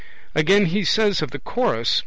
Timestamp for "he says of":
0.65-1.29